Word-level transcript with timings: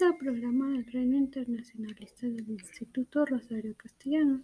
Bienvenidos 0.00 0.02
al 0.02 0.16
programa 0.16 0.70
del 0.70 0.86
Reino 0.86 1.16
Internacionalista 1.18 2.26
del 2.26 2.48
Instituto 2.48 3.26
Rosario 3.26 3.74
Castellanos. 3.76 4.40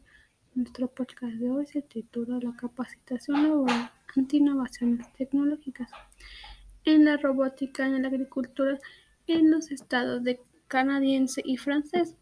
Nuestro 0.55 0.89
podcast 0.89 1.35
de 1.37 1.51
hoy 1.51 1.67
se 1.67 1.81
titula 1.81 2.39
La 2.43 2.55
capacitación 2.57 3.43
laboral 3.43 3.91
ante 4.15 4.37
innovaciones 4.37 5.11
tecnológicas 5.15 5.91
en 6.85 7.07
la 7.07 7.17
robótica, 7.17 7.87
en 7.87 8.03
la 8.03 8.09
agricultura, 8.09 8.79
en 9.27 9.51
los 9.51 9.71
estados 9.71 10.23
canadiense 10.69 11.41
y 11.45 11.57
francés. 11.57 12.17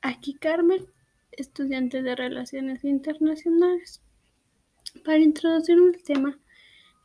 Aquí 0.00 0.34
Carmen, 0.34 0.86
estudiante 1.32 2.02
de 2.02 2.16
Relaciones 2.16 2.84
Internacionales. 2.84 4.00
Para 5.04 5.18
introducir 5.18 5.76
el 5.78 6.02
tema, 6.02 6.38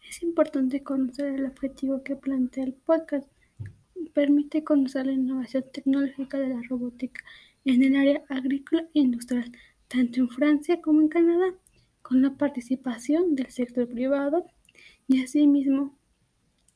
es 0.07 0.23
importante 0.23 0.81
conocer 0.81 1.25
el 1.33 1.45
objetivo 1.45 2.03
que 2.03 2.15
plantea 2.15 2.63
el 2.63 2.73
podcast. 2.73 3.27
Permite 4.13 4.63
conocer 4.63 5.05
la 5.05 5.13
innovación 5.13 5.65
tecnológica 5.71 6.37
de 6.39 6.49
la 6.49 6.61
robótica 6.67 7.23
en 7.65 7.83
el 7.83 7.95
área 7.95 8.23
agrícola 8.29 8.83
e 8.93 8.99
industrial, 8.99 9.51
tanto 9.87 10.19
en 10.21 10.29
Francia 10.29 10.81
como 10.81 11.01
en 11.01 11.09
Canadá, 11.09 11.53
con 12.01 12.21
la 12.21 12.35
participación 12.37 13.35
del 13.35 13.51
sector 13.51 13.87
privado 13.89 14.45
y 15.07 15.21
asimismo 15.23 15.97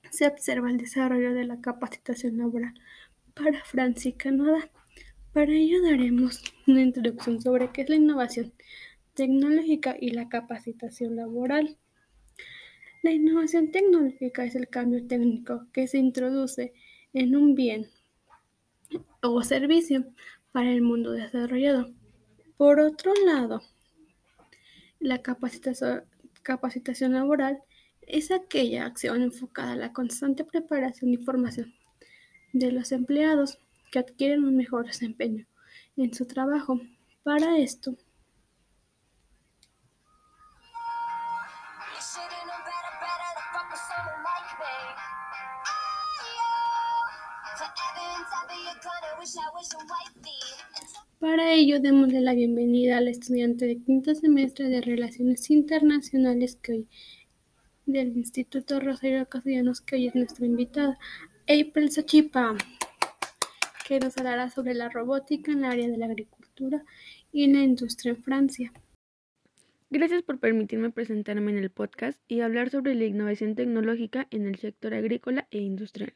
se 0.09 0.27
observa 0.27 0.70
el 0.70 0.77
desarrollo 0.77 1.33
de 1.33 1.45
la 1.45 1.61
capacitación 1.61 2.38
laboral 2.38 2.73
para 3.33 3.63
Francia 3.63 4.09
y 4.09 4.13
Canadá. 4.13 4.69
Para 5.31 5.53
ello 5.53 5.81
daremos 5.81 6.44
una 6.67 6.81
introducción 6.81 7.41
sobre 7.41 7.72
qué 7.72 7.83
es 7.83 7.89
la 7.89 7.95
innovación 7.95 8.53
tecnológica 9.13 9.95
y 10.00 10.11
la 10.11 10.28
capacitación 10.28 11.16
laboral. 11.16 11.78
La 13.02 13.11
innovación 13.11 13.72
tecnológica 13.72 14.44
es 14.44 14.56
el 14.56 14.67
cambio 14.67 15.08
técnico 15.08 15.67
que 15.72 15.88
se 15.88 15.97
introduce 15.97 16.73
en 17.14 17.36
un 17.36 17.56
bien 17.56 17.90
o 19.22 19.44
servicio 19.44 20.06
para 20.52 20.72
el 20.72 20.81
mundo 20.81 21.12
desarrollado. 21.12 21.92
Por 22.58 22.80
otro 22.80 23.14
lado, 23.26 23.62
la 25.00 25.22
capacitación, 25.22 27.14
laboral 27.14 27.64
es 28.02 28.31
aquella 28.31 28.86
acción 28.86 29.22
enfocada 29.22 29.73
a 29.73 29.78
la 29.78 29.94
constante 29.94 30.44
preparación 30.44 31.12
y 31.14 31.18
formación 31.18 31.73
de 32.53 32.72
los 32.72 32.92
empleados 32.92 33.58
que 33.92 34.00
adquieren 34.00 34.44
un 34.44 34.56
mejor 34.56 34.86
desempeño 34.86 35.48
en 35.98 36.14
su 36.14 36.25
trabajo. 36.25 36.80
Para 37.23 37.58
esto, 37.58 37.96
Para 51.19 51.53
ello, 51.53 51.80
démosle 51.80 52.22
la 52.22 52.33
bienvenida 52.33 52.97
a 52.97 53.02
la 53.02 53.11
estudiante 53.11 53.66
de 53.66 53.78
quinto 53.81 54.16
semestre 54.16 54.69
de 54.69 54.81
Relaciones 54.81 55.50
Internacionales 55.52 56.58
que 56.61 56.72
hoy 56.72 56.88
del 57.86 58.17
Instituto 58.17 58.80
Rosario 58.80 59.28
Castellanos, 59.28 59.81
que 59.81 59.95
hoy 59.95 60.08
es 60.08 60.16
nuestra 60.16 60.45
invitada, 60.45 60.97
April 61.44 61.91
Sachipa, 61.91 62.55
que 63.88 64.00
nos 64.00 64.17
hablará 64.17 64.50
sobre 64.50 64.73
la 64.73 64.89
robótica 64.89 65.51
en 65.51 65.59
el 65.59 65.66
área 65.66 65.88
de 65.90 65.97
la 65.97 66.06
agricultura 66.07 66.84
y 67.31 67.44
en 67.44 67.53
la 67.53 67.63
industria 67.63 68.12
en 68.12 68.23
Francia. 68.23 68.73
Gracias 69.90 70.23
por 70.23 70.40
permitirme 70.40 70.90
presentarme 70.90 71.51
en 71.51 71.57
el 71.57 71.69
podcast 71.69 72.19
y 72.28 72.41
hablar 72.41 72.69
sobre 72.69 72.96
la 72.96 73.06
innovación 73.06 73.56
tecnológica 73.56 74.28
en 74.31 74.47
el 74.47 74.57
sector 74.57 74.94
agrícola 74.94 75.47
e 75.51 75.59
industrial. 75.59 76.13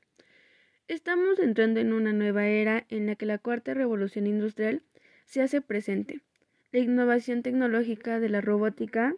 Estamos 0.87 1.39
entrando 1.39 1.79
en 1.79 1.93
una 1.93 2.13
nueva 2.13 2.45
era 2.45 2.85
en 2.89 3.07
la 3.07 3.15
que 3.15 3.25
la 3.25 3.39
cuarta 3.39 3.73
revolución 3.73 4.27
industrial 4.27 4.83
se 5.25 5.41
hace 5.41 5.59
presente. 5.59 6.21
La 6.71 6.77
innovación 6.77 7.41
tecnológica 7.41 8.19
de 8.19 8.29
la 8.29 8.39
robótica 8.39 9.15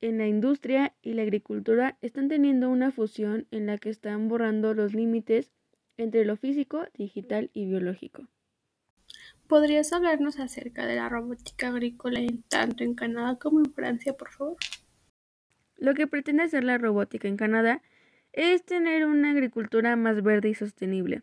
en 0.00 0.16
la 0.16 0.26
industria 0.26 0.94
y 1.02 1.12
la 1.12 1.22
agricultura 1.22 1.98
están 2.00 2.28
teniendo 2.28 2.70
una 2.70 2.92
fusión 2.92 3.46
en 3.50 3.66
la 3.66 3.76
que 3.76 3.90
están 3.90 4.28
borrando 4.28 4.72
los 4.72 4.94
límites 4.94 5.52
entre 5.98 6.24
lo 6.24 6.38
físico, 6.38 6.86
digital 6.94 7.50
y 7.52 7.66
biológico. 7.66 8.26
¿Podrías 9.48 9.92
hablarnos 9.92 10.40
acerca 10.40 10.86
de 10.86 10.96
la 10.96 11.10
robótica 11.10 11.68
agrícola 11.68 12.20
tanto 12.48 12.84
en 12.84 12.94
Canadá 12.94 13.36
como 13.38 13.60
en 13.60 13.70
Francia, 13.74 14.14
por 14.14 14.30
favor? 14.30 14.56
Lo 15.76 15.92
que 15.92 16.06
pretende 16.06 16.44
hacer 16.44 16.64
la 16.64 16.78
robótica 16.78 17.28
en 17.28 17.36
Canadá 17.36 17.82
es 18.32 18.64
tener 18.64 19.06
una 19.06 19.30
agricultura 19.30 19.96
más 19.96 20.22
verde 20.22 20.50
y 20.50 20.54
sostenible, 20.54 21.22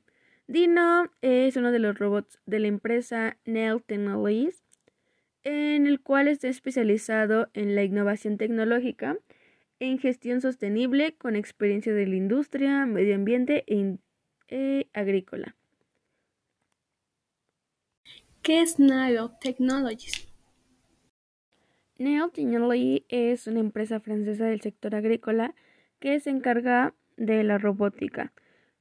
Dino 0.49 1.11
es 1.21 1.57
uno 1.57 1.71
de 1.71 1.77
los 1.77 1.99
robots 1.99 2.39
de 2.47 2.57
la 2.57 2.65
empresa 2.65 3.37
Nell 3.45 3.83
Technologies, 3.83 4.63
en 5.43 5.85
el 5.85 6.01
cual 6.01 6.27
está 6.27 6.47
especializado 6.47 7.51
en 7.53 7.75
la 7.75 7.83
innovación 7.83 8.39
tecnológica, 8.39 9.15
en 9.79 9.99
gestión 9.99 10.41
sostenible 10.41 11.13
con 11.13 11.35
experiencia 11.35 11.93
de 11.93 12.07
la 12.07 12.15
industria, 12.15 12.87
medio 12.87 13.13
ambiente 13.13 13.63
e, 13.67 13.99
e 14.47 14.87
agrícola. 14.93 15.55
¿Qué 18.41 18.61
es 18.61 18.79
Nell 18.79 19.29
Technologies? 19.39 20.27
Nell 21.99 22.31
Technologies 22.33 23.03
es 23.09 23.45
una 23.45 23.59
empresa 23.59 23.99
francesa 23.99 24.45
del 24.45 24.61
sector 24.61 24.95
agrícola 24.95 25.53
que 25.99 26.19
se 26.19 26.31
encarga 26.31 26.95
de 27.19 27.43
la 27.43 27.57
robótica 27.57 28.33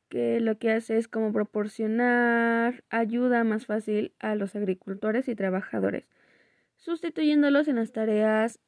que 0.08 0.40
lo 0.40 0.58
que 0.58 0.72
hace 0.72 0.96
es 0.96 1.08
como 1.08 1.32
proporcionar 1.32 2.82
ayuda 2.88 3.44
más 3.44 3.66
fácil 3.66 4.14
a 4.18 4.34
los 4.34 4.56
agricultores 4.56 5.28
y 5.28 5.34
trabajadores, 5.34 6.08
sustituyéndolos 6.76 7.68
en 7.68 7.76
las 7.76 7.92
tareas 7.92 8.58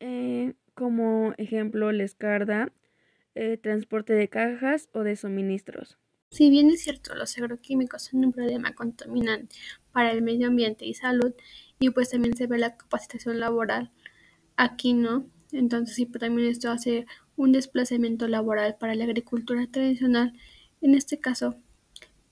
eh, 0.00 0.54
como 0.74 1.32
ejemplo 1.38 1.90
la 1.90 2.04
escarda, 2.04 2.70
eh, 3.34 3.56
transporte 3.56 4.12
de 4.12 4.28
cajas 4.28 4.90
o 4.92 5.04
de 5.04 5.16
suministros. 5.16 5.98
Si 6.30 6.50
bien 6.50 6.68
es 6.68 6.82
cierto, 6.82 7.14
los 7.14 7.38
agroquímicos 7.38 8.02
son 8.02 8.24
un 8.24 8.32
problema 8.32 8.74
contaminante 8.74 9.56
para 9.92 10.10
el 10.10 10.20
medio 10.20 10.48
ambiente 10.48 10.84
y 10.84 10.92
salud, 10.92 11.34
y 11.78 11.90
pues 11.90 12.10
también 12.10 12.36
se 12.36 12.46
ve 12.46 12.58
la 12.58 12.76
capacitación 12.76 13.40
laboral, 13.40 13.90
aquí 14.56 14.92
no, 14.92 15.30
entonces 15.58 15.94
sí, 15.94 16.06
pero 16.06 16.26
también 16.26 16.48
esto 16.48 16.70
hace 16.70 17.06
un 17.36 17.52
desplazamiento 17.52 18.28
laboral 18.28 18.76
para 18.78 18.94
la 18.94 19.04
agricultura 19.04 19.66
tradicional, 19.66 20.32
en 20.80 20.94
este 20.94 21.18
caso 21.18 21.56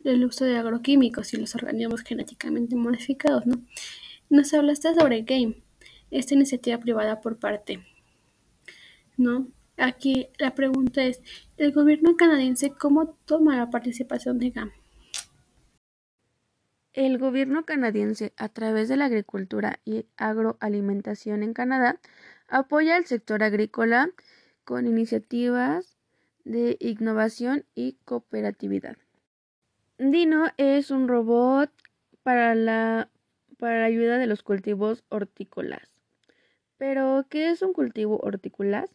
el 0.04 0.24
uso 0.24 0.44
de 0.44 0.58
agroquímicos 0.58 1.32
y 1.32 1.38
los 1.38 1.54
organismos 1.54 2.02
genéticamente 2.02 2.76
modificados, 2.76 3.46
¿no? 3.46 3.56
Nos 4.28 4.52
hablaste 4.52 4.94
sobre 4.94 5.22
GAME, 5.22 5.62
esta 6.10 6.34
iniciativa 6.34 6.78
privada 6.78 7.20
por 7.20 7.38
parte, 7.38 7.84
¿no? 9.16 9.48
Aquí 9.76 10.28
la 10.38 10.54
pregunta 10.54 11.02
es, 11.04 11.20
¿el 11.56 11.72
gobierno 11.72 12.16
canadiense 12.16 12.70
cómo 12.70 13.16
toma 13.24 13.56
la 13.56 13.70
participación 13.70 14.38
de 14.38 14.50
GAME? 14.50 14.72
El 16.92 17.18
gobierno 17.18 17.64
canadiense, 17.64 18.32
a 18.36 18.48
través 18.48 18.88
de 18.88 18.96
la 18.96 19.06
agricultura 19.06 19.80
y 19.84 20.06
agroalimentación 20.16 21.42
en 21.42 21.52
Canadá, 21.52 21.98
apoya 22.48 22.96
al 22.96 23.06
sector 23.06 23.42
agrícola 23.42 24.10
con 24.64 24.86
iniciativas 24.86 25.96
de 26.44 26.76
innovación 26.80 27.64
y 27.74 27.96
cooperatividad. 28.04 28.96
Dino 29.98 30.46
es 30.56 30.90
un 30.90 31.08
robot 31.08 31.70
para 32.22 32.54
la, 32.54 33.10
para 33.58 33.84
ayuda 33.84 34.18
de 34.18 34.26
los 34.26 34.42
cultivos 34.42 35.04
hortícolas. 35.08 35.94
Pero, 36.76 37.26
¿qué 37.30 37.50
es 37.50 37.62
un 37.62 37.72
cultivo 37.72 38.18
hortícolas? 38.18 38.90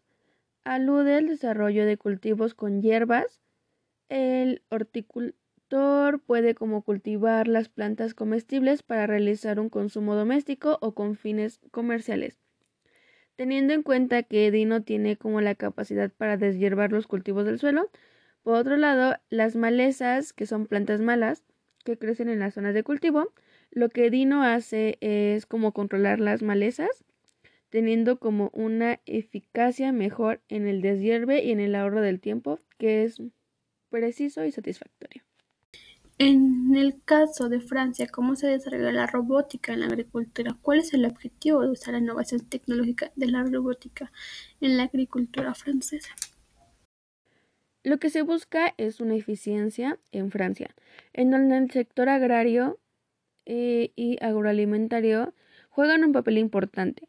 Alude 0.64 1.16
al 1.16 1.28
desarrollo 1.28 1.86
de 1.86 1.98
cultivos 1.98 2.54
con 2.54 2.82
hierbas. 2.82 3.42
El 4.10 4.62
horticultor 4.70 6.20
puede 6.20 6.54
como 6.54 6.82
cultivar 6.82 7.48
las 7.48 7.70
plantas 7.70 8.14
comestibles 8.14 8.84
para 8.84 9.08
realizar 9.08 9.60
un 9.60 9.70
consumo 9.70 10.16
doméstico 10.16 10.78
o 10.82 10.94
con 10.94 11.16
fines 11.16 11.62
comerciales. 11.72 12.38
Teniendo 13.40 13.72
en 13.72 13.84
cuenta 13.84 14.22
que 14.24 14.52
Dino 14.52 14.84
tiene 14.84 15.16
como 15.16 15.40
la 15.40 15.56
capacidad 15.56 16.12
para 16.12 16.36
deshiervar 16.36 16.92
los 16.92 17.08
cultivos 17.08 17.46
del 17.46 17.58
suelo, 17.58 17.90
por 18.44 18.56
otro 18.56 18.76
lado, 18.76 19.16
las 19.30 19.56
malezas, 19.56 20.34
que 20.34 20.46
son 20.46 20.66
plantas 20.66 21.00
malas, 21.00 21.46
que 21.86 21.98
crecen 21.98 22.28
en 22.28 22.40
las 22.40 22.56
zonas 22.56 22.74
de 22.74 22.84
cultivo, 22.84 23.32
lo 23.72 23.88
que 23.88 24.10
Dino 24.10 24.44
hace 24.44 24.98
es 25.00 25.46
como 25.46 25.72
controlar 25.72 26.20
las 26.20 26.42
malezas, 26.42 27.06
teniendo 27.70 28.20
como 28.20 28.50
una 28.52 29.00
eficacia 29.06 29.94
mejor 29.94 30.42
en 30.50 30.68
el 30.68 30.82
deshierve 30.82 31.42
y 31.42 31.52
en 31.52 31.62
el 31.62 31.76
ahorro 31.76 32.02
del 32.02 32.20
tiempo, 32.20 32.60
que 32.78 33.06
es 33.06 33.22
preciso 33.90 34.44
y 34.44 34.52
satisfactorio. 34.52 35.29
En 36.22 36.76
el 36.76 37.02
caso 37.06 37.48
de 37.48 37.62
Francia, 37.62 38.06
¿cómo 38.12 38.36
se 38.36 38.48
desarrolla 38.48 38.92
la 38.92 39.08
robótica 39.08 39.72
en 39.72 39.80
la 39.80 39.86
agricultura? 39.86 40.58
¿Cuál 40.62 40.80
es 40.80 40.94
el 40.94 41.06
objetivo 41.06 41.62
de 41.62 41.70
usar 41.70 41.94
la 41.94 42.02
innovación 42.02 42.42
tecnológica 42.42 43.14
de 43.16 43.28
la 43.28 43.42
robótica 43.44 44.12
en 44.60 44.76
la 44.76 44.84
agricultura 44.84 45.54
francesa? 45.54 46.14
Lo 47.84 48.00
que 48.00 48.10
se 48.10 48.22
busca 48.22 48.74
es 48.76 49.00
una 49.00 49.16
eficiencia 49.16 49.98
en 50.12 50.30
Francia, 50.30 50.76
en 51.14 51.32
donde 51.32 51.56
el 51.56 51.72
sector 51.72 52.10
agrario 52.10 52.82
eh, 53.46 53.94
y 53.96 54.18
agroalimentario 54.22 55.34
juegan 55.70 56.04
un 56.04 56.12
papel 56.12 56.38
importante. 56.38 57.08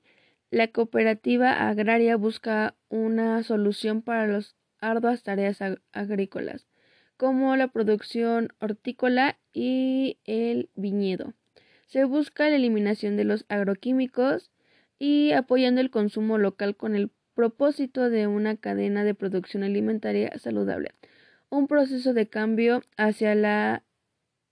La 0.51 0.69
cooperativa 0.69 1.69
agraria 1.69 2.15
busca 2.15 2.77
una 2.89 3.43
solución 3.43 4.03
para 4.03 4.29
las 4.29 4.55
arduas 4.79 5.25
tareas 5.25 5.59
agrícolas, 5.91 6.69
como 7.21 7.55
la 7.55 7.69
producción 7.69 8.49
hortícola 8.61 9.39
y 9.53 10.17
el 10.25 10.71
viñedo. 10.75 11.35
Se 11.87 12.05
busca 12.05 12.49
la 12.49 12.57
eliminación 12.57 13.19
de 13.19 13.25
los 13.25 13.45
agroquímicos 13.51 14.51
y 14.99 15.33
apoyando 15.33 15.83
el 15.83 15.91
consumo 15.91 16.39
local 16.39 16.77
con 16.77 16.97
el 16.97 17.11
propósito 17.35 18.09
de 18.09 18.27
una 18.27 18.57
cadena 18.57 19.05
de 19.05 19.13
producción 19.13 19.65
alimentaria 19.65 20.33
saludable. 20.39 20.93
Un 21.51 21.67
proceso 21.67 22.15
de 22.15 22.27
cambio 22.27 22.81
hacia 22.97 23.35
la 23.35 23.85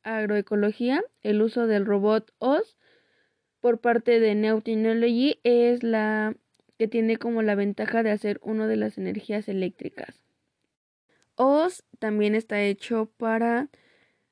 agroecología, 0.02 1.02
el 1.22 1.40
uso 1.40 1.66
del 1.66 1.86
robot 1.86 2.34
OS 2.36 2.76
por 3.60 3.80
parte 3.80 4.20
de 4.20 4.34
Technology 4.62 5.40
es 5.42 5.82
la 5.82 6.36
que 6.76 6.86
tiene 6.86 7.16
como 7.16 7.40
la 7.40 7.54
ventaja 7.54 8.02
de 8.02 8.10
hacer 8.10 8.38
una 8.42 8.66
de 8.66 8.76
las 8.76 8.98
energías 8.98 9.48
eléctricas. 9.48 10.27
OS 11.38 11.84
también 11.98 12.34
está 12.34 12.60
hecho 12.60 13.10
para 13.16 13.68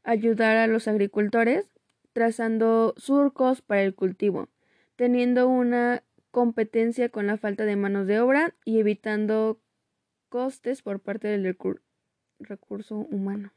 ayudar 0.03 0.57
a 0.57 0.67
los 0.67 0.89
agricultores 0.89 1.71
trazando 2.13 2.95
surcos 2.97 3.63
para 3.63 3.83
el 3.83 3.95
cultivo, 3.95 4.49
teniendo 4.97 5.49
una 5.49 6.03
competencia 6.31 7.09
con 7.09 7.27
la 7.27 7.37
falta 7.37 7.65
de 7.65 7.77
manos 7.77 8.07
de 8.07 8.21
obra 8.21 8.55
y 8.65 8.79
evitando 8.79 9.61
costes 10.29 10.83
por 10.83 11.01
parte 11.01 11.29
del 11.29 11.57
recurso 12.39 12.97
humano. 12.97 13.53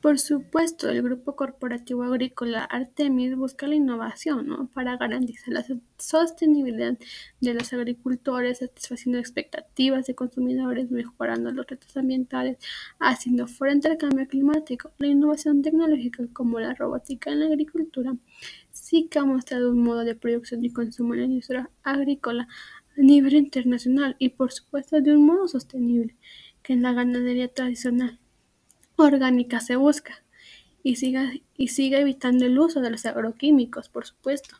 Por 0.00 0.20
supuesto, 0.20 0.88
el 0.88 1.02
Grupo 1.02 1.34
Corporativo 1.34 2.04
Agrícola 2.04 2.62
Artemis 2.62 3.34
busca 3.36 3.66
la 3.66 3.74
innovación 3.74 4.68
para 4.68 4.96
garantizar 4.96 5.52
la 5.52 5.64
sostenibilidad 5.98 6.96
de 7.40 7.54
los 7.54 7.72
agricultores, 7.72 8.58
satisfaciendo 8.58 9.18
expectativas 9.18 10.06
de 10.06 10.14
consumidores, 10.14 10.92
mejorando 10.92 11.50
los 11.50 11.66
retos 11.66 11.96
ambientales, 11.96 12.58
haciendo 13.00 13.48
frente 13.48 13.88
al 13.88 13.96
cambio 13.98 14.28
climático. 14.28 14.92
La 14.98 15.08
innovación 15.08 15.62
tecnológica 15.62 16.24
como 16.32 16.60
la 16.60 16.74
robótica 16.74 17.32
en 17.32 17.40
la 17.40 17.46
agricultura 17.46 18.14
sí 18.70 19.08
que 19.10 19.18
ha 19.18 19.24
mostrado 19.24 19.72
un 19.72 19.82
modo 19.82 20.04
de 20.04 20.14
producción 20.14 20.64
y 20.64 20.72
consumo 20.72 21.14
en 21.14 21.20
la 21.20 21.26
industria 21.26 21.70
agrícola 21.82 22.46
a 22.96 23.00
nivel 23.00 23.34
internacional 23.34 24.14
y 24.20 24.28
por 24.28 24.52
supuesto 24.52 25.00
de 25.00 25.16
un 25.16 25.26
modo 25.26 25.48
sostenible 25.48 26.14
que 26.62 26.74
en 26.74 26.82
la 26.82 26.92
ganadería 26.92 27.48
tradicional 27.48 28.20
orgánica 29.04 29.60
se 29.60 29.76
busca 29.76 30.22
y 30.82 30.96
siga, 30.96 31.32
y 31.56 31.68
siga 31.68 31.98
evitando 31.98 32.46
el 32.46 32.58
uso 32.58 32.80
de 32.80 32.90
los 32.90 33.04
agroquímicos, 33.06 33.88
por 33.88 34.06
supuesto. 34.06 34.56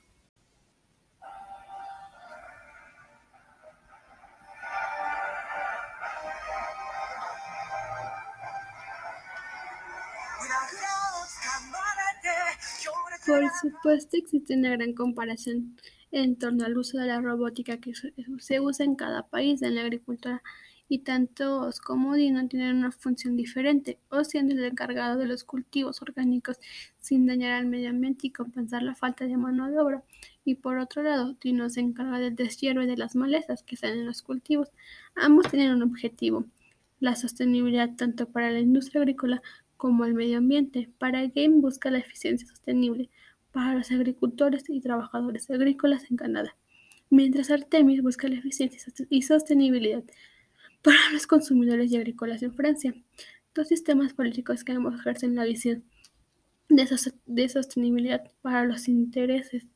Por 13.26 13.42
supuesto 13.60 14.16
existe 14.16 14.54
una 14.54 14.70
gran 14.70 14.94
comparación 14.94 15.76
en 16.10 16.36
torno 16.36 16.64
al 16.64 16.78
uso 16.78 16.96
de 16.96 17.06
la 17.06 17.20
robótica 17.20 17.76
que 17.78 17.92
se 18.38 18.60
usa 18.60 18.86
en 18.86 18.96
cada 18.96 19.28
país 19.28 19.60
en 19.60 19.74
la 19.74 19.82
agricultura 19.82 20.42
y 20.88 21.00
tanto 21.00 21.70
como 21.84 22.14
Dino 22.14 22.46
tienen 22.48 22.76
una 22.76 22.90
función 22.90 23.36
diferente, 23.36 23.98
o 24.08 24.24
siendo 24.24 24.54
el 24.54 24.64
encargado 24.64 25.18
de 25.18 25.26
los 25.26 25.44
cultivos 25.44 26.00
orgánicos 26.00 26.58
sin 26.98 27.26
dañar 27.26 27.52
al 27.52 27.66
medio 27.66 27.90
ambiente 27.90 28.26
y 28.26 28.30
compensar 28.30 28.82
la 28.82 28.94
falta 28.94 29.26
de 29.26 29.36
mano 29.36 29.70
de 29.70 29.78
obra. 29.78 30.02
Y 30.44 30.56
por 30.56 30.78
otro 30.78 31.02
lado, 31.02 31.36
Dino 31.40 31.68
se 31.68 31.80
encarga 31.80 32.18
del 32.18 32.36
deshiervo 32.36 32.82
y 32.82 32.86
de 32.86 32.96
las 32.96 33.14
malezas 33.16 33.62
que 33.62 33.76
salen 33.76 34.00
en 34.00 34.06
los 34.06 34.22
cultivos. 34.22 34.70
Ambos 35.14 35.50
tienen 35.50 35.72
un 35.72 35.82
objetivo, 35.82 36.46
la 37.00 37.16
sostenibilidad 37.16 37.94
tanto 37.96 38.26
para 38.30 38.50
la 38.50 38.60
industria 38.60 39.02
agrícola 39.02 39.42
como 39.76 40.06
el 40.06 40.14
medio 40.14 40.38
ambiente. 40.38 40.90
Para 40.98 41.26
Game 41.26 41.60
busca 41.60 41.90
la 41.90 41.98
eficiencia 41.98 42.48
sostenible 42.48 43.10
para 43.52 43.74
los 43.74 43.90
agricultores 43.90 44.64
y 44.68 44.80
trabajadores 44.80 45.50
agrícolas 45.50 46.10
en 46.10 46.16
Canadá, 46.16 46.56
mientras 47.10 47.50
Artemis 47.50 48.02
busca 48.02 48.28
la 48.28 48.36
eficiencia 48.36 48.80
y 49.10 49.22
sostenibilidad 49.22 50.04
para 50.82 51.10
los 51.12 51.26
consumidores 51.26 51.90
y 51.90 51.96
agrícolas 51.96 52.42
en 52.42 52.54
Francia. 52.54 52.94
Dos 53.54 53.68
sistemas 53.68 54.12
políticos 54.12 54.64
que 54.64 54.72
ambos 54.72 54.94
ejercen 54.94 55.34
la 55.34 55.44
visión 55.44 55.84
de, 56.68 57.48
sostenibilidad 57.48 58.30
para 58.42 58.64
los 58.64 58.88
intereses 58.88 59.66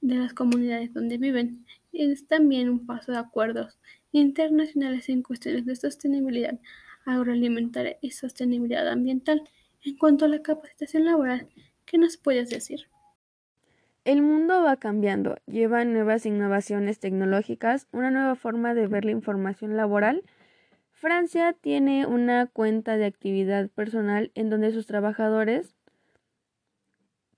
de 0.00 0.16
las 0.16 0.34
comunidades 0.34 0.92
donde 0.92 1.18
viven. 1.18 1.64
Es 1.92 2.26
también 2.26 2.68
un 2.68 2.86
paso 2.86 3.12
de 3.12 3.18
acuerdos 3.18 3.78
internacionales 4.12 5.08
en 5.08 5.22
cuestiones 5.22 5.64
de 5.64 5.76
sostenibilidad 5.76 6.58
agroalimentaria 7.06 7.98
y 8.00 8.10
sostenibilidad 8.10 8.88
ambiental. 8.88 9.42
En 9.82 9.96
cuanto 9.96 10.24
a 10.24 10.28
la 10.28 10.42
capacitación 10.42 11.04
laboral, 11.04 11.48
¿qué 11.84 11.98
nos 11.98 12.16
puedes 12.16 12.50
decir? 12.50 12.86
El 14.04 14.20
mundo 14.20 14.62
va 14.62 14.76
cambiando, 14.76 15.36
lleva 15.46 15.82
nuevas 15.86 16.26
innovaciones 16.26 16.98
tecnológicas, 16.98 17.86
una 17.90 18.10
nueva 18.10 18.34
forma 18.34 18.74
de 18.74 18.86
ver 18.86 19.06
la 19.06 19.12
información 19.12 19.76
laboral. 19.78 20.22
Francia 21.04 21.52
tiene 21.52 22.06
una 22.06 22.46
cuenta 22.46 22.96
de 22.96 23.04
actividad 23.04 23.68
personal 23.68 24.32
en 24.34 24.48
donde 24.48 24.72
sus 24.72 24.86
trabajadores 24.86 25.74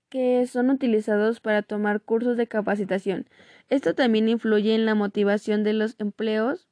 que 0.07 0.47
son 0.47 0.69
utilizados 0.69 1.41
para 1.41 1.63
tomar 1.63 1.99
cursos 1.99 2.37
de 2.37 2.47
capacitación. 2.47 3.27
Esto 3.67 3.93
también 3.93 4.29
influye 4.29 4.73
en 4.73 4.85
la 4.85 4.95
motivación 4.95 5.65
de 5.65 5.73
los 5.73 5.97
empleos 5.99 6.69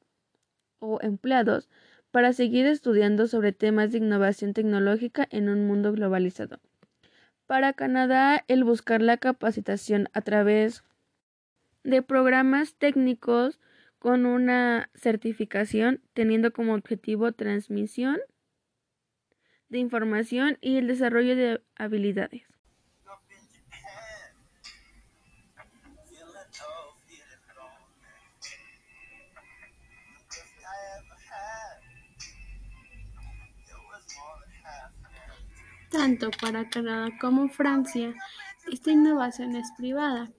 o 0.78 0.98
empleados 1.02 1.68
para 2.12 2.32
seguir 2.32 2.64
estudiando 2.64 3.26
sobre 3.26 3.52
temas 3.52 3.92
de 3.92 3.98
innovación 3.98 4.54
tecnológica 4.54 5.28
en 5.30 5.50
un 5.50 5.66
mundo 5.66 5.92
globalizado. 5.92 6.60
Para 7.46 7.74
Canadá, 7.74 8.42
el 8.48 8.64
buscar 8.64 9.02
la 9.02 9.18
capacitación 9.18 10.08
a 10.14 10.22
través 10.22 10.82
de 11.84 12.00
programas 12.00 12.74
técnicos 12.74 13.60
con 13.98 14.26
una 14.26 14.90
certificación 14.94 16.02
teniendo 16.12 16.52
como 16.52 16.74
objetivo 16.74 17.32
transmisión 17.32 18.18
de 19.68 19.78
información 19.78 20.58
y 20.60 20.76
el 20.76 20.86
desarrollo 20.86 21.34
de 21.34 21.62
habilidades. 21.76 22.42
Tanto 35.90 36.30
para 36.40 36.68
Canadá 36.68 37.08
como 37.20 37.48
Francia, 37.48 38.14
esta 38.70 38.90
innovación 38.90 39.56
es 39.56 39.70
privada. 39.78 40.30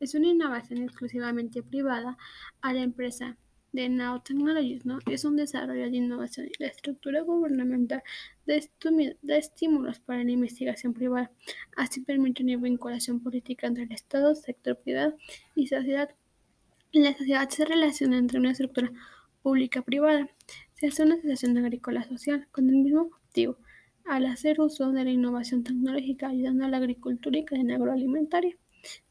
Es 0.00 0.14
una 0.14 0.28
innovación 0.28 0.82
exclusivamente 0.82 1.62
privada 1.62 2.16
a 2.60 2.72
la 2.72 2.82
empresa 2.82 3.36
de 3.74 3.88
Now 3.88 4.20
Technologies, 4.20 4.86
¿no? 4.86 4.98
Es 5.10 5.24
un 5.24 5.36
desarrollo 5.36 5.90
de 5.90 5.96
innovación 5.96 6.46
y 6.46 6.62
la 6.62 6.68
estructura 6.68 7.22
gubernamental 7.22 8.02
de, 8.46 8.68
estímulos 9.36 9.98
para 9.98 10.22
la 10.22 10.30
investigación 10.30 10.94
privada. 10.94 11.32
Así 11.76 12.00
permite 12.00 12.44
una 12.44 12.56
vinculación 12.56 13.20
política 13.20 13.66
entre 13.66 13.84
el 13.84 13.92
Estado, 13.92 14.34
sector 14.34 14.78
privado 14.78 15.16
y 15.56 15.66
sociedad. 15.66 16.08
La 16.92 17.16
sociedad 17.16 17.48
se 17.48 17.64
relaciona 17.64 18.18
entre 18.18 18.38
una 18.38 18.52
estructura 18.52 18.92
pública-privada. 19.42 20.28
Se 20.74 20.86
hace 20.86 21.02
una 21.02 21.16
asociación 21.16 21.58
agrícola 21.58 22.04
social 22.04 22.46
con 22.52 22.68
el 22.68 22.76
mismo 22.76 23.02
objetivo 23.02 23.58
al 24.04 24.26
hacer 24.26 24.60
uso 24.60 24.92
de 24.92 25.04
la 25.04 25.10
innovación 25.10 25.64
tecnológica 25.64 26.28
ayudando 26.28 26.64
a 26.64 26.68
la 26.68 26.76
agricultura 26.76 27.38
y 27.38 27.44
cadena 27.44 27.76
agroalimentaria, 27.76 28.56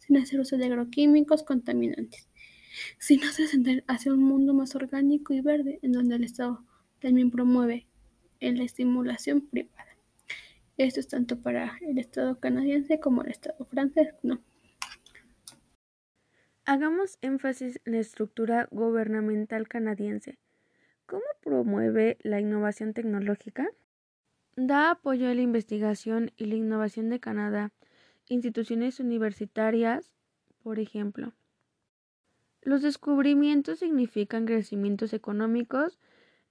sin 0.06 0.18
hacer 0.18 0.40
uso 0.40 0.58
de 0.58 0.66
agroquímicos 0.66 1.44
contaminantes, 1.44 2.28
sino 3.00 3.28
ascender 3.28 3.84
hacia 3.88 4.14
un 4.14 4.24
mundo 4.24 4.54
más 4.54 4.76
orgánico 4.76 5.34
y 5.34 5.42
verde, 5.42 5.80
en 5.82 5.94
donde 5.94 6.16
el 6.16 6.24
Estado 6.24 6.64
también 7.00 7.32
promueve 7.32 7.88
en 8.40 8.58
la 8.58 8.64
estimulación 8.64 9.42
privada. 9.42 9.98
Esto 10.78 11.00
es 11.00 11.08
tanto 11.08 11.42
para 11.42 11.78
el 11.82 11.98
Estado 11.98 12.40
canadiense 12.40 13.00
como 13.00 13.24
el 13.24 13.30
Estado 13.30 13.64
francés, 13.66 14.16
¿no? 14.24 14.42
Hagamos 16.66 17.18
énfasis 17.22 17.80
en 17.86 17.94
la 17.94 18.00
estructura 18.00 18.68
gubernamental 18.72 19.68
canadiense. 19.68 20.40
¿Cómo 21.06 21.24
promueve 21.42 22.18
la 22.24 22.40
innovación 22.40 22.94
tecnológica? 22.94 23.70
Da 24.56 24.92
apoyo 24.92 25.30
a 25.30 25.34
la 25.34 25.42
investigación 25.42 26.32
y 26.38 26.46
la 26.46 26.56
innovación 26.56 27.10
de 27.10 27.20
Canadá, 27.20 27.72
instituciones 28.28 29.00
universitarias, 29.00 30.12
por 30.64 30.80
ejemplo. 30.80 31.34
Los 32.62 32.82
descubrimientos 32.82 33.80
significan 33.80 34.46
crecimientos 34.46 35.14
económicos 35.14 36.00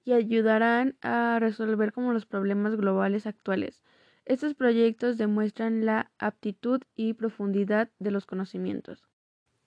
y 0.05 0.13
ayudarán 0.13 0.97
a 1.01 1.39
resolver 1.41 1.93
los 1.97 2.27
problemas 2.27 2.77
globales 2.77 3.27
actuales. 3.27 3.83
Estos 4.25 4.55
proyectos 4.55 5.17
demuestran 5.17 5.85
la 5.87 6.11
aptitud 6.19 6.83
y 6.95 7.15
profundidad 7.15 7.91
de 7.99 8.11
los 8.11 8.27
conocimientos. 8.27 9.09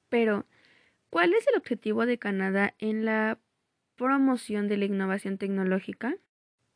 Pero, 0.09 0.45
¿cuál 1.09 1.33
es 1.33 1.47
el 1.47 1.57
objetivo 1.57 2.05
de 2.05 2.19
Canadá 2.19 2.75
en 2.79 3.05
la 3.05 3.39
promoción 3.95 4.67
de 4.67 4.77
la 4.77 4.85
innovación 4.85 5.37
tecnológica? 5.37 6.15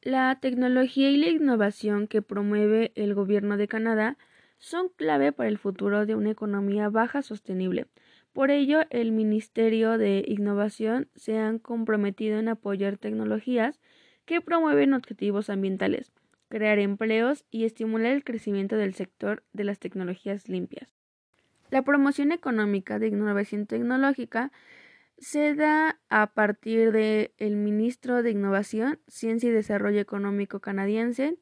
La 0.01 0.39
tecnología 0.41 1.11
y 1.11 1.17
la 1.17 1.27
innovación 1.27 2.07
que 2.07 2.21
promueve 2.21 2.91
el 2.95 3.13
gobierno 3.13 3.57
de 3.57 3.67
Canadá 3.67 4.17
son 4.59 4.89
clave 4.89 5.31
para 5.31 5.49
el 5.49 5.57
futuro 5.57 6.05
de 6.05 6.15
una 6.15 6.31
economía 6.31 6.89
baja 6.89 7.21
sostenible. 7.21 7.87
Por 8.33 8.51
ello, 8.51 8.81
el 8.91 9.11
Ministerio 9.11 9.97
de 9.97 10.23
Innovación 10.27 11.09
se 11.15 11.39
han 11.39 11.57
comprometido 11.57 12.37
en 12.37 12.49
apoyar 12.49 12.97
tecnologías 12.97 13.79
que 14.25 14.41
promueven 14.41 14.93
objetivos 14.93 15.49
ambientales, 15.49 16.11
crear 16.49 16.77
empleos 16.77 17.45
y 17.49 17.65
estimular 17.65 18.11
el 18.11 18.23
crecimiento 18.23 18.75
del 18.75 18.93
sector 18.93 19.43
de 19.53 19.63
las 19.63 19.79
tecnologías 19.79 20.47
limpias. 20.47 20.93
La 21.71 21.81
promoción 21.83 22.31
económica 22.31 22.99
de 22.99 23.07
innovación 23.07 23.65
tecnológica 23.65 24.51
se 25.17 25.53
da 25.55 25.99
a 26.09 26.33
partir 26.33 26.91
del 26.91 27.55
ministro 27.55 28.23
de 28.23 28.31
Innovación, 28.31 28.99
Ciencia 29.07 29.49
y 29.49 29.53
Desarrollo 29.53 29.99
Económico 29.99 30.59
canadiense 30.59 31.37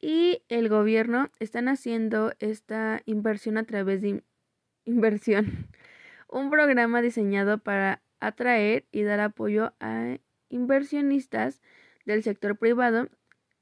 y 0.00 0.42
el 0.48 0.68
gobierno 0.68 1.30
están 1.40 1.68
haciendo 1.68 2.32
esta 2.38 3.02
inversión 3.04 3.58
a 3.58 3.64
través 3.64 4.00
de 4.00 4.22
inversión, 4.84 5.68
un 6.28 6.50
programa 6.50 7.02
diseñado 7.02 7.58
para 7.58 8.02
atraer 8.20 8.86
y 8.92 9.02
dar 9.02 9.20
apoyo 9.20 9.74
a 9.80 10.18
inversionistas 10.48 11.60
del 12.04 12.22
sector 12.22 12.56
privado 12.56 13.08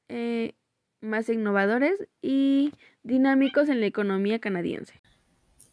eh, 0.09 0.55
más 1.01 1.29
innovadores 1.29 2.07
y 2.23 2.73
dinámicos 3.03 3.69
en 3.69 3.81
la 3.81 3.87
economía 3.87 4.39
canadiense. 4.39 5.01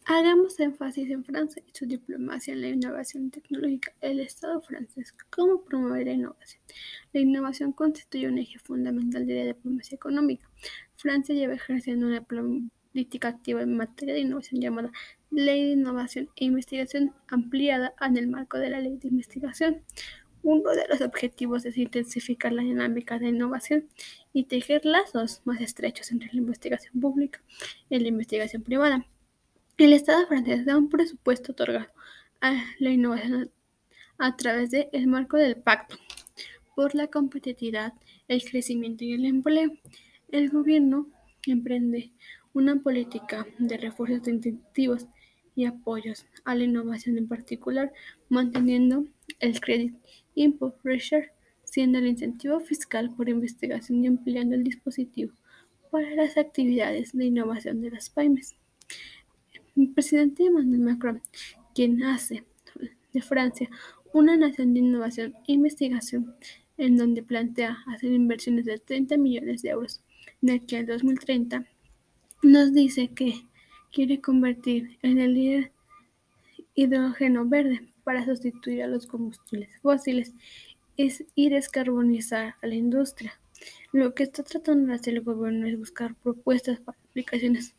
Hagamos 0.06 0.60
énfasis 0.60 1.10
en 1.10 1.24
Francia 1.24 1.62
y 1.66 1.70
su 1.72 1.86
diplomacia 1.86 2.52
en 2.52 2.60
la 2.60 2.68
innovación 2.68 3.30
tecnológica. 3.30 3.94
El 4.02 4.20
Estado 4.20 4.60
francés, 4.60 5.14
¿cómo 5.30 5.64
promover 5.64 6.06
la 6.06 6.12
innovación? 6.12 6.62
La 7.14 7.20
innovación 7.20 7.72
constituye 7.72 8.28
un 8.28 8.36
eje 8.36 8.58
fundamental 8.58 9.26
de 9.26 9.34
la 9.34 9.44
diplomacia 9.54 9.96
económica. 9.96 10.46
Francia 10.96 11.34
lleva 11.34 11.54
ejerciendo 11.54 12.06
una 12.06 12.20
política 12.20 13.28
activa 13.28 13.62
en 13.62 13.78
materia 13.78 14.12
de 14.12 14.20
innovación 14.20 14.60
llamada 14.60 14.92
Ley 15.30 15.64
de 15.64 15.72
Innovación 15.72 16.28
e 16.36 16.44
Investigación 16.44 17.14
ampliada 17.28 17.94
en 18.02 18.18
el 18.18 18.28
marco 18.28 18.58
de 18.58 18.68
la 18.68 18.80
Ley 18.80 18.98
de 18.98 19.08
Investigación. 19.08 19.80
Uno 20.42 20.72
de 20.72 20.86
los 20.86 21.00
objetivos 21.00 21.64
es 21.64 21.78
intensificar 21.78 22.52
la 22.52 22.60
dinámica 22.60 23.18
de 23.18 23.28
innovación 23.28 23.88
y 24.34 24.44
tejer 24.44 24.84
lazos 24.84 25.40
más 25.46 25.62
estrechos 25.62 26.12
entre 26.12 26.28
la 26.34 26.40
investigación 26.40 27.00
pública 27.00 27.40
y 27.88 27.98
la 27.98 28.08
investigación 28.08 28.62
privada. 28.62 29.06
El 29.76 29.92
Estado 29.92 30.24
francés 30.28 30.64
da 30.64 30.78
un 30.78 30.88
presupuesto 30.88 31.50
otorgado 31.50 31.88
a 32.40 32.62
la 32.78 32.90
innovación 32.90 33.50
a 34.18 34.36
través 34.36 34.70
del 34.70 35.08
marco 35.08 35.36
del 35.36 35.56
Pacto 35.56 35.96
por 36.76 36.94
la 36.94 37.08
competitividad, 37.08 37.92
el 38.28 38.44
crecimiento 38.44 39.02
y 39.02 39.14
el 39.14 39.24
empleo. 39.24 39.72
El 40.30 40.50
gobierno 40.50 41.08
emprende 41.44 42.12
una 42.52 42.76
política 42.76 43.48
de 43.58 43.76
refuerzos 43.76 44.22
de 44.22 44.30
incentivos 44.30 45.06
y 45.56 45.64
apoyos 45.64 46.24
a 46.44 46.54
la 46.54 46.62
innovación 46.62 47.18
en 47.18 47.26
particular, 47.26 47.92
manteniendo 48.28 49.06
el 49.40 49.60
Credit 49.60 49.96
Import 50.36 50.76
Research 50.84 51.32
siendo 51.64 51.98
el 51.98 52.06
incentivo 52.06 52.60
fiscal 52.60 53.12
por 53.16 53.28
investigación 53.28 54.04
y 54.04 54.06
empleando 54.06 54.54
el 54.54 54.62
dispositivo 54.62 55.32
para 55.90 56.14
las 56.14 56.36
actividades 56.36 57.12
de 57.12 57.24
innovación 57.24 57.80
de 57.80 57.90
las 57.90 58.08
pymes. 58.08 58.54
El 59.76 59.88
presidente 59.88 60.46
Emmanuel 60.46 60.80
Macron, 60.80 61.22
quien 61.74 62.02
hace 62.04 62.44
de 63.12 63.22
Francia 63.22 63.68
una 64.12 64.36
nación 64.36 64.72
de 64.72 64.80
innovación 64.80 65.34
e 65.48 65.52
investigación, 65.52 66.36
en 66.76 66.96
donde 66.96 67.22
plantea 67.22 67.78
hacer 67.88 68.12
inversiones 68.12 68.64
de 68.66 68.78
30 68.78 69.16
millones 69.16 69.62
de 69.62 69.70
euros 69.70 70.00
de 70.40 70.52
aquí 70.52 70.76
al 70.76 70.86
2030, 70.86 71.64
nos 72.42 72.72
dice 72.72 73.08
que 73.08 73.46
quiere 73.92 74.20
convertir 74.20 74.98
en 75.02 75.18
el 75.18 75.34
líder 75.34 75.72
hidrógeno 76.74 77.44
verde 77.44 77.88
para 78.04 78.24
sustituir 78.24 78.82
a 78.82 78.86
los 78.86 79.06
combustibles 79.06 79.70
fósiles 79.82 80.32
y 80.96 81.48
descarbonizar 81.48 82.54
a 82.62 82.66
la 82.66 82.74
industria. 82.74 83.40
Lo 83.92 84.14
que 84.14 84.24
está 84.24 84.42
tratando 84.42 84.88
de 84.88 84.94
hacer 84.94 85.14
el 85.14 85.22
gobierno 85.22 85.66
es 85.66 85.78
buscar 85.78 86.14
propuestas 86.16 86.80
para 86.80 86.98
aplicaciones 87.10 87.74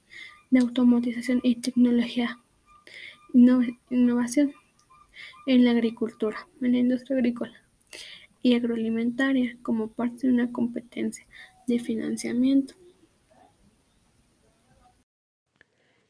de 0.52 0.60
automatización 0.60 1.40
y 1.44 1.56
tecnología, 1.56 2.40
innovación 3.34 4.54
en 5.46 5.66
la 5.66 5.72
agricultura, 5.72 6.48
en 6.62 6.72
la 6.74 6.78
industria 6.80 7.18
agrícola 7.18 7.54
y 8.42 8.54
agroalimentaria 8.54 9.58
como 9.62 9.90
parte 9.90 10.28
de 10.28 10.34
una 10.34 10.52
competencia 10.52 11.25
de 11.68 11.80
financiamiento. 11.80 12.75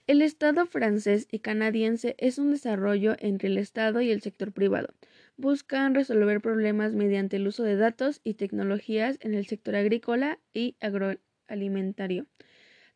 El 0.08 0.22
Estado 0.22 0.68
francés 0.68 1.28
y 1.32 1.40
canadiense 1.40 2.16
es 2.20 2.38
un 2.38 2.52
desarrollo 2.52 3.16
entre 3.20 3.48
el 3.48 3.58
Estado 3.58 4.02
y 4.02 4.12
el 4.12 4.22
sector 4.22 4.52
privado. 4.52 4.94
Buscan 5.36 5.96
resolver 5.96 6.42
problemas 6.42 6.94
mediante 6.94 7.38
el 7.38 7.48
uso 7.48 7.64
de 7.64 7.76
datos 7.76 8.22
y 8.24 8.36
tecnologías 8.36 9.18
en 9.22 9.34
el 9.34 9.48
sector 9.48 9.76
agrícola 9.76 10.38
y 10.54 10.76
agroalimentario, 10.80 12.28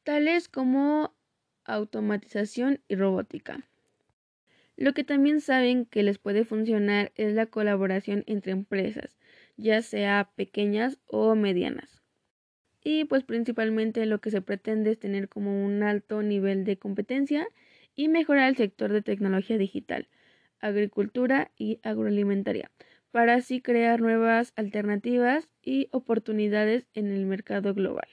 tales 0.04 0.50
como 0.50 1.16
automatización 1.74 2.82
y 2.88 2.96
robótica. 2.96 3.66
Lo 4.76 4.94
que 4.94 5.04
también 5.04 5.42
saben 5.42 5.86
que 5.86 6.04
les 6.04 6.20
puede 6.20 6.46
funcionar 6.46 7.12
es 7.16 7.34
la 7.34 7.48
colaboración 7.48 8.24
entre 8.28 8.54
empresas, 8.54 9.18
ya 9.58 9.82
sea 9.82 10.32
pequeñas 10.36 11.00
o 11.06 11.36
medianas. 11.36 12.02
Y 12.82 13.04
pues 13.04 13.24
principalmente 13.24 14.06
lo 14.06 14.20
que 14.22 14.32
se 14.32 14.42
pretende 14.42 14.92
es 14.92 15.00
tener 15.00 15.28
como 15.28 15.66
un 15.66 15.84
alto 15.84 16.24
nivel 16.24 16.64
de 16.64 16.78
competencia 16.78 17.46
y 17.94 18.08
mejorar 18.08 18.48
el 18.48 18.56
sector 18.56 18.94
de 18.94 19.02
tecnología 19.02 19.58
digital, 19.58 20.08
agricultura 20.62 21.52
y 21.58 21.82
agroalimentaria, 21.84 22.72
para 23.12 23.36
así 23.36 23.62
crear 23.62 24.00
nuevas 24.00 24.54
alternativas 24.56 25.50
y 25.62 25.90
oportunidades 25.92 26.88
en 26.94 27.12
el 27.12 27.26
mercado 27.26 27.74
global. 27.74 28.08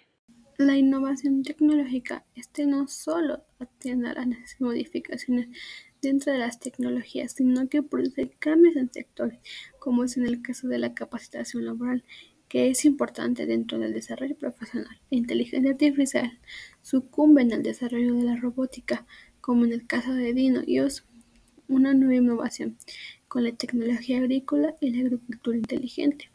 La 0.59 0.75
innovación 0.79 1.43
tecnológica 1.43 2.25
este 2.35 2.65
no 2.65 2.89
solo 2.89 3.45
atiende 3.59 4.09
a 4.09 4.15
las 4.15 4.59
modificaciones 4.59 5.49
dentro 6.01 6.33
de 6.33 6.39
las 6.39 6.59
tecnologías, 6.61 7.33
sino 7.33 7.69
que 7.69 7.83
produce 7.83 8.31
cambios 8.39 8.75
en 8.77 8.91
sectores, 8.91 9.39
como 9.79 10.05
es 10.05 10.17
en 10.17 10.25
el 10.27 10.41
caso 10.41 10.67
de 10.67 10.79
la 10.79 10.95
capacitación 10.95 11.67
laboral, 11.67 12.05
que 12.49 12.71
es 12.71 12.87
importante 12.87 13.45
dentro 13.45 13.79
del 13.79 13.93
desarrollo 13.93 14.35
profesional. 14.35 14.99
La 15.11 15.19
inteligencia 15.19 15.73
artificial 15.73 16.39
sucumbe 16.81 17.43
en 17.43 17.53
el 17.53 17.63
desarrollo 17.63 18.15
de 18.15 18.23
la 18.23 18.37
robótica, 18.37 19.07
como 19.43 19.67
en 19.67 19.73
el 19.73 19.87
caso 19.87 20.15
de 20.15 20.33
Dino 20.33 20.63
y 20.67 20.81
Oz, 20.81 21.05
una 21.69 21.93
nueva 21.93 22.15
innovación 22.15 22.79
con 23.29 23.45
la 23.45 23.53
tecnología 23.53 24.19
agrícola 24.19 24.75
y 24.81 24.89
la 24.89 25.01
agricultura 25.01 25.59
inteligente. 25.59 26.31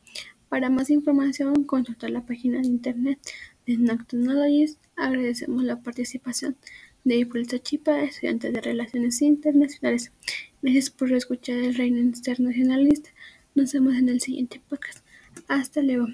Para 0.52 0.70
más 0.70 0.90
información, 0.90 1.64
consultar 1.64 2.10
la 2.10 2.26
página 2.26 2.60
de 2.60 2.68
internet 2.68 3.20
de 3.66 3.78
NAC 3.78 4.06
Technologies 4.06 4.78
agradecemos 4.98 5.64
la 5.64 5.82
participación 5.82 6.58
de 7.06 7.16
Hipólito 7.16 7.58
Chipa, 7.60 8.02
estudiante 8.02 8.52
de 8.52 8.60
Relaciones 8.60 9.22
Internacionales. 9.22 10.12
Gracias 10.62 10.90
por 10.90 11.10
escuchar 11.14 11.56
el 11.56 11.76
Reino 11.76 12.00
Internacionalista. 12.00 13.12
Nos 13.56 13.72
vemos 13.72 13.96
en 13.96 14.10
el 14.10 14.20
siguiente 14.20 14.62
podcast. 14.68 15.06
Hasta 15.48 15.82
luego. 15.82 16.08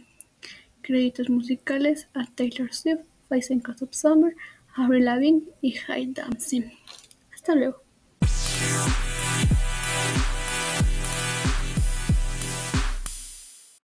Créditos 0.83 1.31
musicales 1.31 2.07
a 2.13 2.27
Taylor 2.27 2.71
Swift, 2.71 3.07
Five 3.29 3.41
Seconds 3.41 3.81
of 3.81 3.89
Summer, 3.95 4.35
Avril 4.75 5.05
Lavigne 5.05 5.41
y 5.63 5.71
High 5.71 6.13
Dancing. 6.13 6.65
Hasta 7.33 7.55
luego. 7.55 7.81